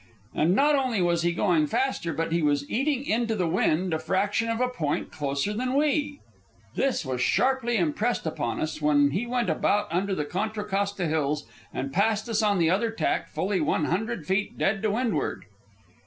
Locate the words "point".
4.67-5.11